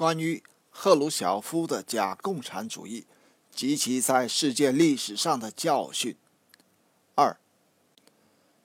[0.00, 3.04] 关于赫鲁晓夫的假共产主义
[3.54, 6.16] 及其在世界历史上的教训。
[7.16, 7.36] 二、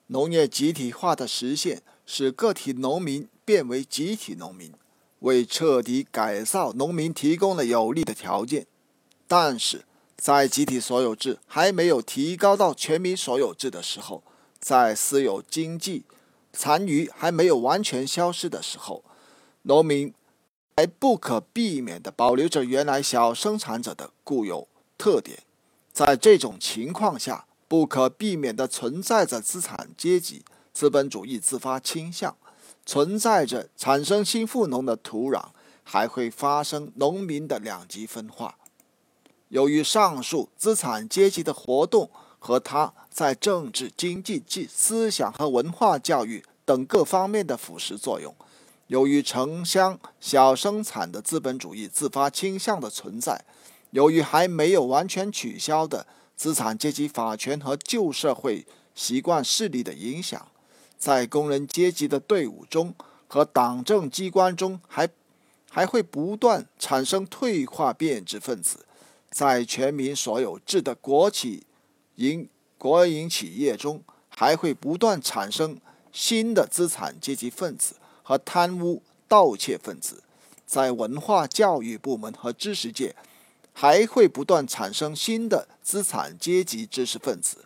[0.07, 4.71] 农业集体化的实现，使个体农民变为集体农民，
[5.19, 8.65] 为彻底改造农民提供了有利的条件。
[9.27, 9.83] 但是，
[10.15, 14.23] 在集体所有制还没有提高到全民所有制的时候，
[14.57, 16.05] 在私有经济
[16.53, 19.03] 残余还没有完全消失的时候，
[19.63, 20.13] 农民
[20.77, 24.67] 还不可避免地保留着原来小生产者的固有
[24.97, 25.39] 特点。
[25.93, 30.43] 在这种情况下，不可避免地存在着资产阶级
[30.73, 32.35] 资本主义自发倾向，
[32.85, 35.45] 存在着产生新富农的土壤，
[35.83, 38.57] 还会发生农民的两极分化。
[39.47, 48.35] 由于上述资产阶级的活动和他在政治、经济、及思想和文化教育等各方面的腐蚀作用，
[48.87, 53.43] 由于城乡小生产的资本主义自发倾向的存在，
[53.91, 56.05] 由于还没有完全取消的
[56.35, 60.47] 资产阶级法权和旧社会习惯势力的影响，
[60.97, 62.93] 在工人阶级的队伍中
[63.27, 65.09] 和党政机关中，还
[65.69, 68.85] 还会不断产生退化变质分子。
[69.31, 71.65] 在全民所有制的国企、
[72.15, 72.47] 营
[72.77, 75.77] 国营企业中，还会不断产生
[76.13, 77.95] 新的资产阶级分子
[78.27, 80.23] 和贪污盗窃分子；
[80.65, 83.15] 在文化教育部门和知识界，
[83.71, 87.65] 还会不断产生新的资产阶级知识分子。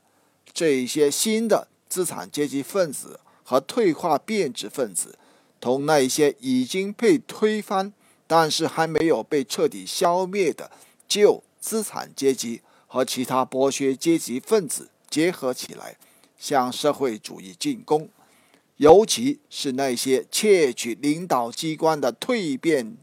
[0.53, 5.17] 这些新的资产阶级分子和退化变质分子，
[5.61, 7.93] 同那些已经被推翻
[8.27, 10.69] 但是还没有被彻底消灭的
[11.07, 11.41] 旧。
[11.61, 15.97] 资产阶级和其他剥削阶级分子结合起来，
[16.37, 18.07] 向社会主义进攻，
[18.79, 22.95] 尤其是那些窃取领导机关的蜕变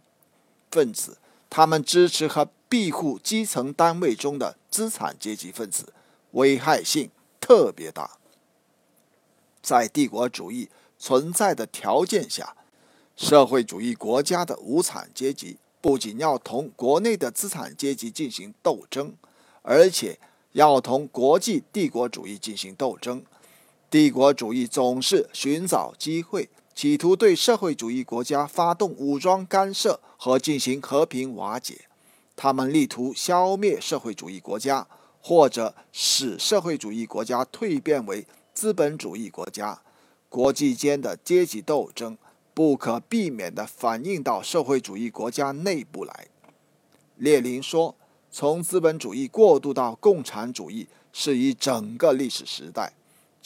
[0.71, 1.19] 分子，
[1.51, 5.93] 他们支持和庇护基层单位中的资产阶级分子，
[6.31, 8.19] 危害性特别大。
[9.61, 12.57] 在帝国主义存在的条件下，
[13.15, 15.59] 社会主义国家的无产阶级。
[15.83, 19.15] 不仅要同国内的资产阶级进行斗争，
[19.61, 20.19] 而且
[20.53, 23.23] 要同国际帝国主义进行斗争。
[23.91, 31.87] 帝国主义总是寻找机会，企图对社会主义国家发动武装干涉和进行和平瓦解。
[32.35, 34.87] 他们力图消灭社会主义国家，
[35.21, 39.81] 或者使社会主义国家蜕变为资本主义国家。
[40.29, 42.17] 国际间的阶级斗争。
[42.57, 46.29] 不可避免地反映到社会主义国家内部来。
[47.17, 47.95] 列宁说
[48.33, 52.95] ：“从资本主义过渡到共产主义是一整个历史时代，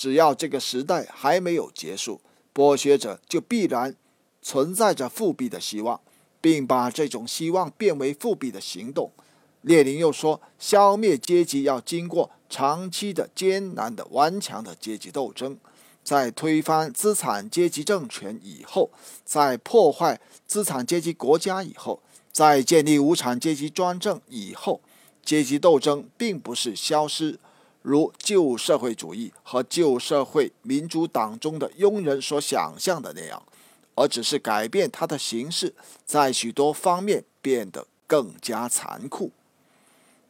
[0.00, 2.22] 只要这个时代还没有结束，
[2.54, 3.94] 剥削者就必然
[4.40, 6.00] 存在着复辟的希望，
[6.40, 9.12] 并把这种希望变为复辟的行动。”
[9.60, 15.58] 列宁又说：“消灭阶级要经过长期的艰难的顽强的阶级斗争。”
[16.02, 18.90] 在推翻资产阶级政权以后，
[19.22, 22.00] 在破坏资产阶级国家以后，
[22.32, 24.80] 在建立无产阶级专政以后，
[25.22, 27.38] 阶级斗争并不是消失，
[27.82, 33.42] 如旧社会主义和旧社会民主党中的庸人所想象的那样，
[33.94, 35.74] 而只是改变它的形式，
[36.04, 39.32] 在许多方面变得更加残酷。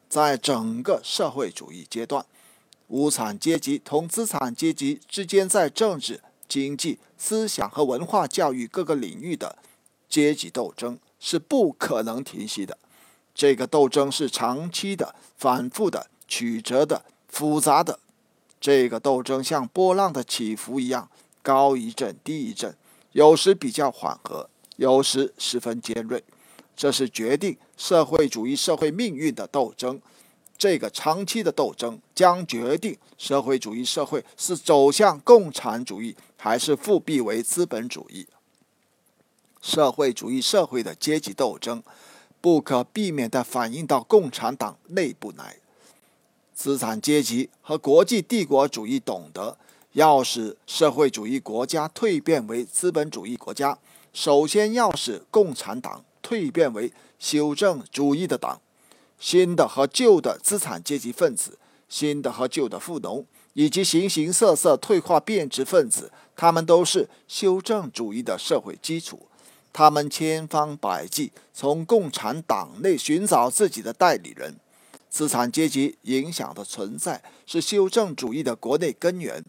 [0.08, 2.26] 在整个社会主义阶段。
[2.92, 9.56] 无产阶级同资产阶级之间在政治、经济、思想和文化教育各个领域的
[10.08, 12.76] 阶级斗争是不可能停息的。
[13.32, 17.98] 这个斗争是长期的、反复的、曲折的、复杂的。
[18.60, 21.08] 这个斗争像波浪的起伏一样，
[21.42, 22.76] 高一阵，低一阵，
[23.12, 26.22] 有时比较缓和，有时十分尖锐。
[26.76, 30.00] 这是决定社会主义社会命运的斗争。
[30.58, 38.27] 这个长期的斗争将决定社会主义社会是走向共产主义还是复辟为资本主义。
[39.62, 41.82] 社会主义社会的阶级斗争
[42.42, 45.59] 不可避免地反映到共产党内部来。
[46.60, 49.57] 资产阶级和国际帝国主义懂得，
[49.92, 53.78] 要使社会主义国家蜕变为资本主义国家，
[54.12, 58.60] 首先要使共产党蜕变为修正主义的党。
[59.18, 61.59] 新的和旧的资产阶级分子，
[61.89, 63.24] 新的和旧的富农，
[63.54, 69.27] 以及形形色色退化变质分子，他们都是修正主义的社会基础。
[69.72, 74.56] 他们千方百计从共产党内寻找自己的代理人。
[75.10, 79.45] 资产阶级影响的存在是修正主义的国内根源，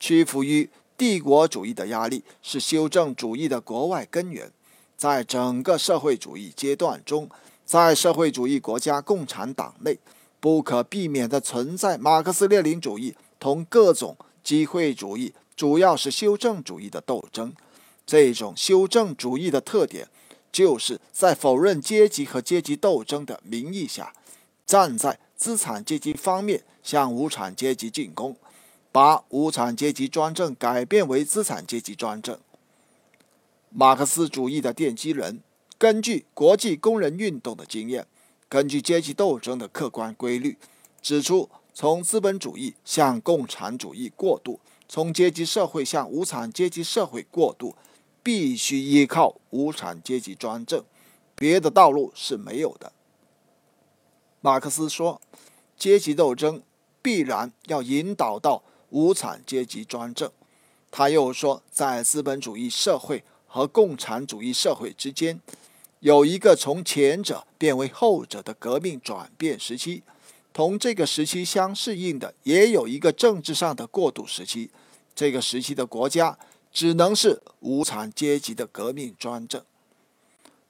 [0.00, 4.50] 屈服于帝国主义的压力是修正主义的国外根源。
[4.96, 7.28] 在整个社会主义阶段中，
[7.66, 9.98] 在社会主义国家共产党内，
[10.40, 17.52] 不可避免地存在马克思列宁主义同各种机会主义，主要是修正主义的斗争。
[18.06, 20.08] 这种修正主义的特点，
[20.52, 24.14] 就是在否认阶级和阶级斗争的名义下，
[24.66, 28.36] 站在资产阶级方面向无产阶级进攻，
[28.90, 32.38] 把无产阶级专政改变为资产阶级专政。
[33.70, 35.40] 马克思主义的奠基人，
[35.76, 38.06] 根据国际工人运动的经验，
[38.48, 40.56] 根据阶级斗争的客观规律，
[41.02, 47.74] 指出从资本主义向共产主义过渡，从阶级社会向无产阶级社会过渡，
[48.22, 50.84] 必须依靠无产阶级专政，
[51.34, 52.92] 别的道路是没有的。
[54.44, 55.22] 马克思说，
[55.74, 56.60] 阶级斗争
[57.00, 60.30] 必然要引导到无产阶级专政。
[60.90, 63.24] 他又说，在资本主义社会。
[63.46, 65.40] 和共产主义社会之间，
[66.00, 70.02] 有一个从前者变为后者的革命转变时期，
[70.52, 74.70] 同这个时期相适应的，也有一个政治上的过渡时期。
[75.14, 76.36] 这个时期的国家
[76.72, 79.62] 只能是无产阶级的革命专政。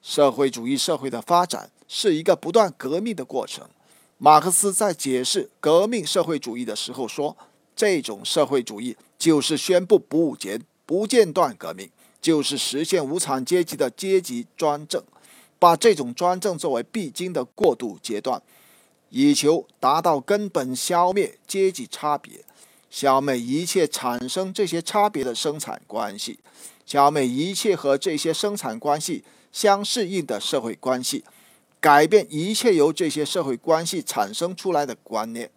[0.03, 3.69] 社会主义社会的发展是一个不断革命的过程。
[4.19, 7.37] 马克思在解释革命社会主义的时候说，
[7.77, 11.91] 这种社会主义就是宣布不间不间断革命。
[12.21, 15.05] 就是实现无产阶级的阶级专政，
[15.59, 18.43] 把这种专政作为必经的过渡阶段，
[19.11, 22.43] 以求达到根本消灭阶级差别，
[22.89, 26.39] 消灭一切产生这些差别的生产关系，
[26.87, 29.23] 消灭一切和这些生产关系
[29.53, 31.23] 相适应的社会关系，
[31.85, 35.51] 改变一切由这些社会关系产生出来的观念。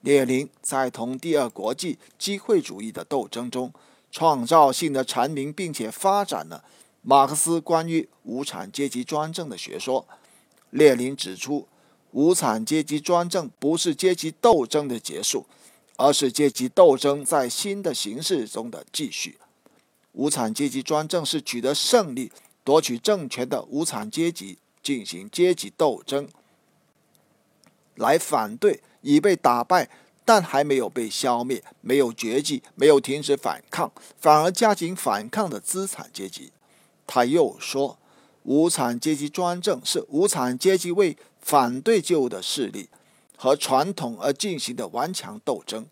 [0.00, 3.70] 列宁在同第二国际机会主义的斗争中。
[4.10, 6.64] 创造性的阐明，并且发展了
[7.02, 10.04] 马克思关于无产阶级专政的学说。
[10.70, 11.68] 列宁指出，
[12.12, 15.46] 无产阶级专政不是阶级斗争的结束，
[15.96, 19.38] 而是阶级斗争在新的形式中的继续。
[20.12, 22.32] 无产阶级专政是取得胜利、
[22.64, 26.28] 夺取政权的无产阶级进行阶级斗争，
[27.94, 29.88] 来反对已被打败。
[30.22, 33.90] 但还没有被消灭，没有绝迹，没有停止反抗，
[34.20, 36.52] 反而加紧反抗的资产阶级。
[37.04, 37.98] 他又说，
[38.44, 42.88] 无产阶级专政是无产阶级为反对旧的势力
[43.36, 45.88] 和传统而进行的顽强斗争，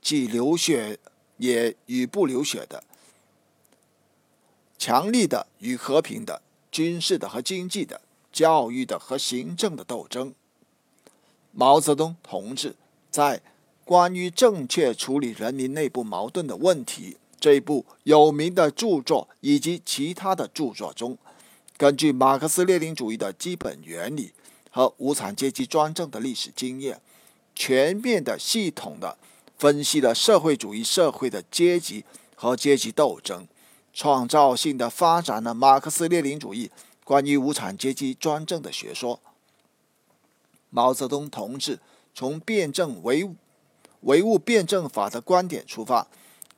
[0.00, 1.00] 既流血
[1.38, 2.84] 也与不流血的，
[4.78, 8.00] 强力的与和平的，军事的和经济的，
[8.32, 10.34] 教育的和行政的斗争。
[11.52, 12.76] 毛泽东同志
[13.10, 13.42] 在。
[13.82, 21.18] 关于正确处理人民内部矛盾的问题，这部有名的著作以及其他的著作中，
[21.76, 24.32] 根据马克思列宁主义的基本原理
[24.70, 27.00] 和无产阶级专政的历史经验，
[27.52, 29.18] 全面的、系统的
[29.58, 32.04] 分析了社会主义社会的阶级
[32.36, 33.48] 和阶级斗争，
[33.92, 36.70] 创造性的发展了马克思列宁主义
[37.10, 39.18] 关于无产阶级专政的学说。
[40.68, 41.80] 毛泽东同志
[42.14, 43.28] 从辩证唯。
[44.02, 46.06] 唯物辩证法的观点出发，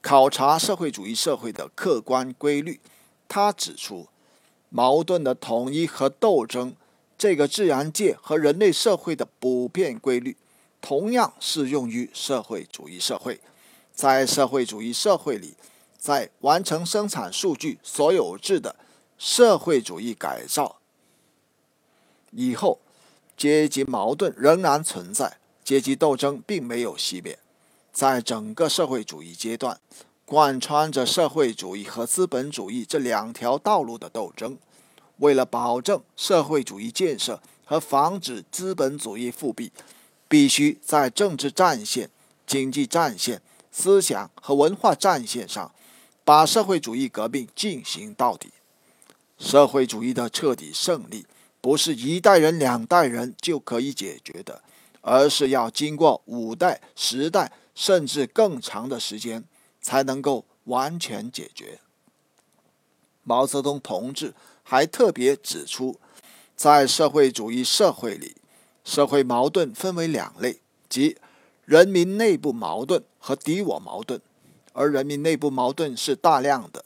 [0.03, 2.81] 考察社会主义社会的客观规律。
[3.27, 4.09] 他指出，
[4.69, 6.77] 矛盾的统一和斗争
[7.17, 10.37] 这个自然界和人类社会的普遍规律，
[10.82, 13.41] 同样适用于社会主义社会。
[13.94, 15.55] 在社会主义社会里，
[15.97, 18.77] 在完成生产数据所有制的
[19.24, 20.79] 社会主义改造
[22.32, 22.81] 以后，
[23.36, 25.38] 阶级矛盾仍然存在。
[25.62, 27.38] 阶级斗争并没有熄灭，
[27.93, 29.79] 在整个社会主义阶段，
[30.24, 34.58] 贯穿着社会主义和资本主义这两条道路的斗争。
[35.19, 39.70] 为了保证社会主义建设和防止资本主义复辟，
[40.26, 42.10] 必须在政治战线、
[42.44, 45.72] 经济战线、思想和文化战线上，
[46.24, 48.50] 把社会主义革命进行到底。
[49.43, 51.27] 社会主义的彻底胜利，
[51.61, 54.63] 不是一代人、两代人就可以解决的。
[55.01, 59.43] 而是要经过五代、十代，甚至更长的时间，
[59.81, 61.81] 才能够完全解决。
[63.25, 64.32] 毛泽东同志
[64.63, 65.99] 还特别指出，
[66.55, 68.37] 在社会主义社会里，
[68.84, 71.17] 社会矛盾分为两类，即
[71.65, 74.20] 人民内部矛盾和敌我矛盾。
[74.72, 76.84] 而人民内部矛盾是大量的，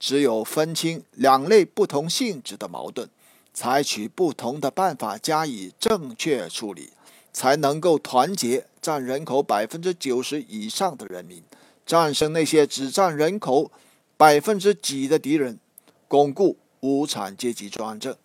[0.00, 3.08] 只有分清两类不同性质的矛盾，
[3.54, 6.90] 采取不同的办法加以正确处理。
[7.32, 11.44] 才能够团结占人口百分之九十以上的人民，
[11.86, 13.70] 战胜那些只占人口
[14.16, 15.60] 百分之几的敌人，
[16.08, 18.16] 巩固无产阶级专政。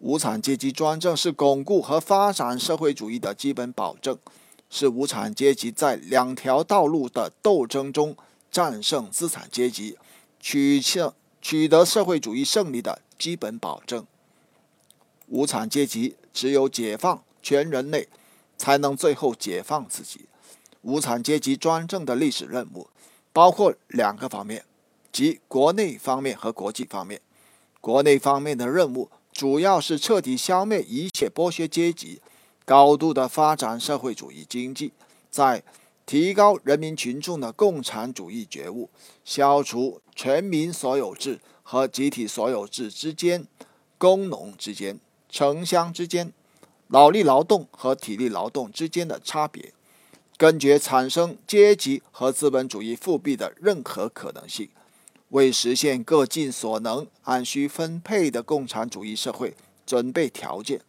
[0.00, 4.18] 无产阶级专政是巩固和发展社会主义的基本保证，
[4.68, 8.16] 是无产阶级在两条道路的斗争中
[8.50, 9.96] 战胜资产阶级、
[10.46, 11.10] 取胜
[11.40, 14.06] 取得社会主义胜利的基本保证。
[15.28, 18.08] 无产阶级只有解放全人类，
[18.58, 20.26] 才能最后解放自己。
[20.82, 22.90] 无产阶级专政的历史任务
[23.32, 24.66] 包括两个方面，
[25.10, 27.22] 即国内方面和国际方面。
[27.80, 32.20] 国内方面的任务主要是彻底消灭一切剥削阶级，
[32.66, 34.92] 高度的发展社会主义经济，
[35.30, 35.62] 在
[36.06, 38.90] 提高人民群众的共产主义觉悟，
[39.24, 43.46] 消除全民所有制和集体所有制之间、
[43.96, 46.32] 工农之间、城乡之间、
[46.88, 49.72] 脑力劳动和体力劳动之间的差别。
[50.36, 54.68] 根绝产生阶级和资本主义复辟的任何可能性，
[55.28, 59.54] 为实现各尽所能、按需分配的共产主义社会
[59.86, 60.80] 准备条件。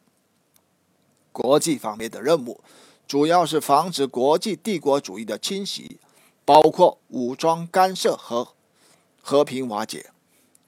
[1.31, 2.59] 国际方面的任务，
[3.07, 5.99] 主要是防止国际帝国主义的侵袭，
[6.43, 8.49] 包括武装干涉和
[9.21, 10.11] 和平瓦解，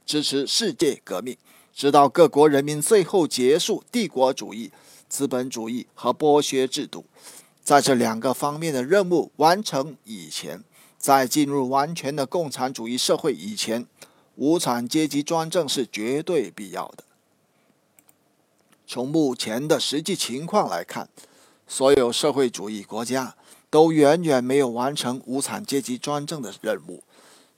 [0.05, 1.37] 支持世界革命，
[1.73, 4.71] 直到各国人民最后结束帝国主义、
[5.09, 7.05] 资本主义和剥削制度。
[7.63, 10.63] 在这两个方面的任务完成以前，
[10.97, 13.85] 在进入完全的共产主义社会以前，
[14.35, 17.03] 无产阶级专政是绝对必要的。
[18.85, 21.09] 从目前的实际情况来看，
[21.67, 23.35] 所有社会主义国家
[23.69, 27.03] 都远远没有完成无产阶级专政的任务。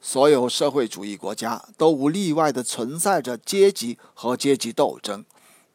[0.01, 5.25] 所有社会主义国家都无例外地存在着阶级和阶级斗争，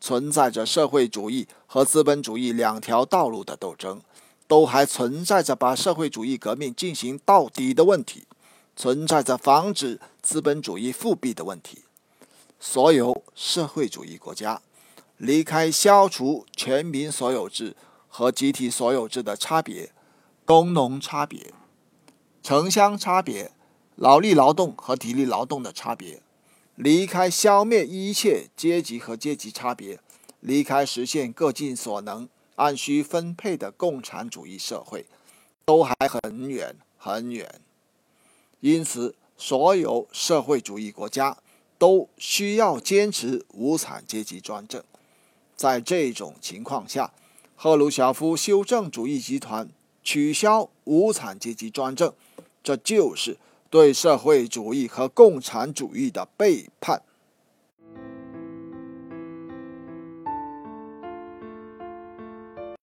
[0.00, 4.00] 存在着社会主义和资本主义两条道路的斗争。
[4.46, 8.24] 都还存在着把社会主义革命进行到底的问题，
[8.76, 11.78] 存在着防止资本主义复辟的问题。
[12.60, 14.60] 所有社会主义国家
[15.16, 17.74] 离开消除全民所有制
[18.16, 19.90] 和集体所有制的差别、
[20.44, 21.52] 工农差别、
[22.44, 23.50] 城乡差别、
[23.96, 26.22] 劳力劳动和体力劳动的差别，
[26.76, 29.98] 离开消灭一切阶级和阶级差别，
[30.38, 32.28] 离开实现各尽所能。
[32.54, 35.06] 按需分配的共产主义社会，
[35.64, 37.60] 都还很远很远。
[38.60, 41.36] 因此，所有社会主义国家
[41.78, 44.84] 都需要坚持无产阶级专政。
[45.56, 47.12] 在这种情况下，
[47.64, 49.70] 赫鲁晓夫修正主义集团
[50.02, 52.12] 取消无产阶级专政，
[52.62, 53.38] 这就是
[53.70, 57.00] 对社会主义和共产主义的背叛。